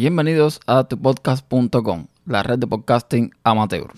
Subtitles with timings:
[0.00, 3.92] Bienvenidos a tupodcast.com, la red de podcasting amateur.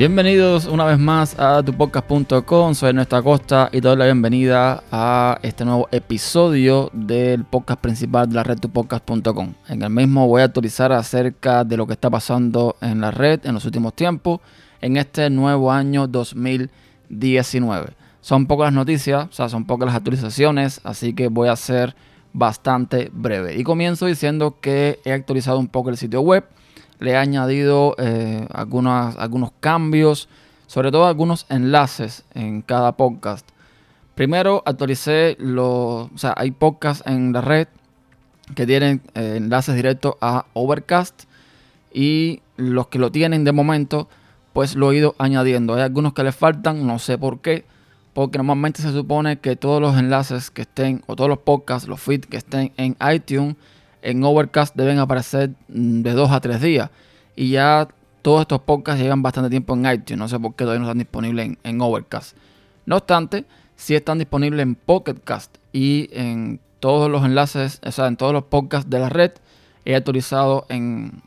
[0.00, 5.38] Bienvenidos una vez más a tupodcast.com, soy Ernesto Acosta y te doy la bienvenida a
[5.42, 9.52] este nuevo episodio del podcast principal de la red tupodcast.com.
[9.68, 13.44] En el mismo voy a actualizar acerca de lo que está pasando en la red
[13.44, 14.40] en los últimos tiempos
[14.80, 17.88] en este nuevo año 2019.
[18.22, 21.94] Son pocas las noticias, o sea, son pocas las actualizaciones, así que voy a ser
[22.32, 23.54] bastante breve.
[23.58, 26.46] Y comienzo diciendo que he actualizado un poco el sitio web
[27.00, 30.28] le he añadido eh, algunos cambios,
[30.66, 33.48] sobre todo algunos enlaces en cada podcast.
[34.14, 37.68] Primero actualicé los, o sea, hay podcasts en la red
[38.54, 41.24] que tienen eh, enlaces directos a Overcast
[41.92, 44.08] y los que lo tienen de momento,
[44.52, 45.74] pues lo he ido añadiendo.
[45.74, 47.64] Hay algunos que le faltan, no sé por qué,
[48.12, 52.00] porque normalmente se supone que todos los enlaces que estén, o todos los podcasts, los
[52.00, 53.56] feeds que estén en iTunes,
[54.02, 56.90] en Overcast deben aparecer mm, de dos a tres días.
[57.36, 57.88] Y ya
[58.22, 60.18] todos estos podcasts llevan bastante tiempo en iTunes.
[60.18, 62.36] No sé por qué todavía no están disponibles en, Overcast.
[62.86, 63.44] No obstante,
[63.76, 68.44] sí están disponibles en Pocketcast y en todos los enlaces, o sea, en todos los
[68.44, 69.32] podcasts de la red.
[69.84, 71.22] He actualizado en,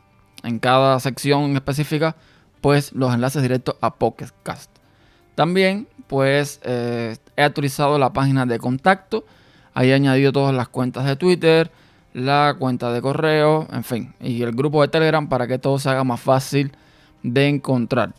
[0.60, 2.16] cada sección específica,
[2.60, 4.70] pues los enlaces directos a Pocketcast.
[5.34, 9.24] También, pues, eh, he actualizado la página de contacto.
[9.72, 11.72] Ahí he añadido todas las cuentas de Twitter,
[12.14, 15.90] la cuenta de correo, en fin, y el grupo de Telegram para que todo se
[15.90, 16.72] haga más fácil
[17.22, 18.14] de encontrar.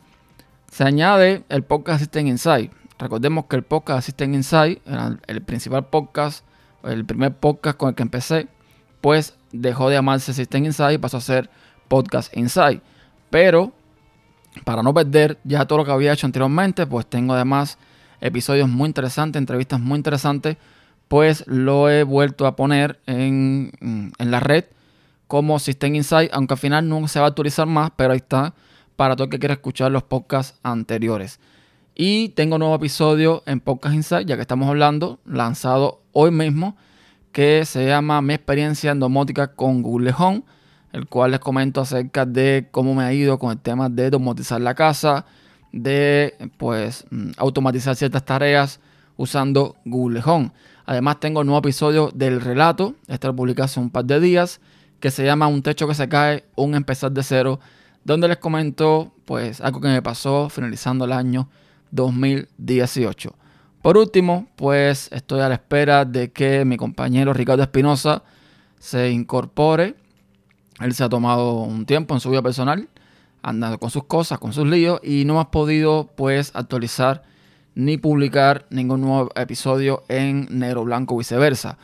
[0.69, 2.71] Se añade el Podcast Assistant Insight.
[2.99, 6.45] Recordemos que el Podcast Assistant Insight era el principal podcast,
[6.83, 8.47] el primer podcast con el que empecé,
[8.99, 11.49] pues dejó de llamarse Assistant Insight y pasó a ser
[11.87, 12.83] Podcast Insight.
[13.29, 13.71] Pero
[14.65, 17.77] para no perder ya todo lo que había hecho anteriormente, pues tengo además
[18.19, 20.57] episodios muy interesantes, entrevistas muy interesantes
[21.07, 23.71] pues lo he vuelto a poner en,
[24.17, 24.65] la red
[25.27, 28.53] como System Insight, aunque al final no se va a actualizar más, pero ahí está
[28.95, 31.39] para todo el que quiera escuchar los podcasts anteriores.
[31.95, 36.75] Y tengo un nuevo episodio en Podcast Insight, ya que estamos hablando, lanzado hoy mismo,
[37.31, 40.43] que se llama Mi experiencia en domótica con Google Home,
[40.91, 44.61] el cual les comento acerca de cómo me ha ido con el tema de domotizar
[44.61, 45.25] la casa,
[45.71, 48.79] de pues mm, automatizar ciertas tareas
[49.17, 50.51] usando Google Home.
[50.85, 54.61] Además tengo un nuevo episodio del relato, este lo publiqué hace un par de días,
[54.99, 57.59] que se llama Un techo que se cae, un empezar de cero,
[58.03, 61.49] donde les comento pues algo que me pasó finalizando el año
[61.91, 63.33] 2018.
[63.81, 68.23] Por último, pues estoy a la espera de que mi compañero Ricardo Espinosa
[68.79, 69.95] se incorpore.
[70.79, 72.89] Él se ha tomado un tiempo en su vida personal,
[73.41, 77.23] andando con sus cosas, con sus líos y no ha podido pues actualizar
[77.75, 81.77] ni publicar ningún nuevo episodio en negro blanco viceversa.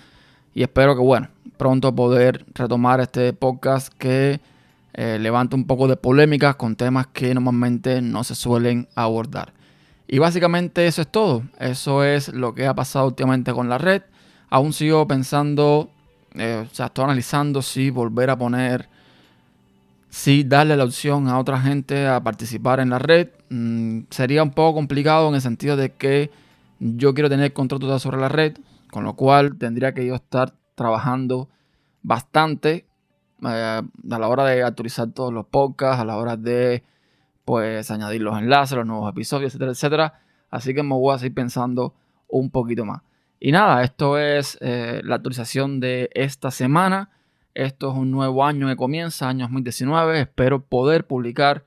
[0.53, 4.40] Y espero que, bueno, pronto poder retomar este podcast que
[4.94, 9.53] eh, levanta un poco de polémicas con temas que normalmente no se suelen abordar.
[10.07, 11.44] Y básicamente eso es todo.
[11.59, 14.02] Eso es lo que ha pasado últimamente con la red.
[14.50, 15.90] Aún sigo pensando,
[16.35, 18.90] eh, o sea, estoy analizando si volver a poner
[20.11, 24.51] si darle la opción a otra gente a participar en la red mm, sería un
[24.51, 26.29] poco complicado en el sentido de que
[26.79, 28.57] yo quiero tener control sobre la red,
[28.91, 31.47] con lo cual tendría que yo estar trabajando
[32.01, 32.88] bastante
[33.47, 36.83] eh, a la hora de actualizar todos los podcasts, a la hora de
[37.45, 40.19] pues añadir los enlaces, los nuevos episodios, etcétera, etcétera.
[40.49, 41.95] Así que me voy a seguir pensando
[42.28, 43.01] un poquito más.
[43.39, 47.11] Y nada, esto es eh, la actualización de esta semana.
[47.53, 50.22] Esto es un nuevo año que comienza, año 2019.
[50.22, 51.66] Espero poder publicar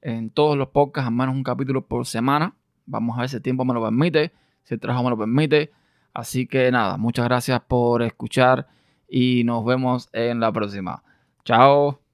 [0.00, 2.54] en todos los podcasts al menos un capítulo por semana.
[2.86, 4.32] Vamos a ver si el tiempo me lo permite,
[4.62, 5.72] si el trabajo me lo permite.
[6.14, 8.66] Así que nada, muchas gracias por escuchar
[9.08, 11.02] y nos vemos en la próxima.
[11.44, 12.05] Chao.